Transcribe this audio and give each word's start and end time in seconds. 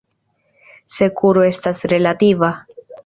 Sekuro 0.93 1.43
estas 1.49 1.85
relativa. 1.95 2.51